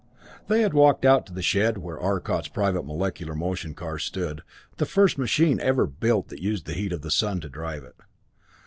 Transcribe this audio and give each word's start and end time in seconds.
They 0.47 0.61
had 0.63 0.73
walked 0.73 1.05
out 1.05 1.27
to 1.27 1.31
the 1.31 1.43
shed 1.43 1.77
where 1.77 1.99
Arcot's 2.01 2.47
private 2.47 2.81
molecular 2.85 3.35
motion 3.35 3.75
car 3.75 3.99
stood, 3.99 4.41
the 4.77 4.87
first 4.87 5.19
machine 5.19 5.59
ever 5.59 5.85
built 5.85 6.29
that 6.29 6.41
used 6.41 6.65
the 6.65 6.73
heat 6.73 6.91
of 6.91 7.03
the 7.03 7.11
sun 7.11 7.39
to 7.41 7.49
drive 7.49 7.83
it. 7.83 7.97